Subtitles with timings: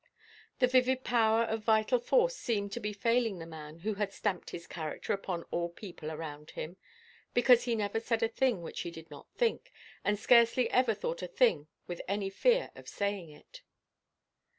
[0.57, 4.49] The vivid power of vital force seemed to be failing the man who had stamped
[4.49, 6.77] his character upon all people around him;
[7.35, 9.71] because he never said a thing which he did not think,
[10.03, 13.61] and scarcely ever thought a thing with any fear of saying it.